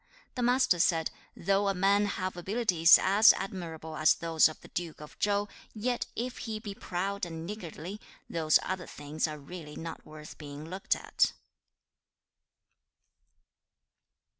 [0.33, 4.99] The Master said, 'Though a man have abilities as admirable as those of the Duke
[4.99, 10.03] of Chau, yet if he be proud and niggardly, those other things are really not
[10.03, 11.33] worth being looked at.'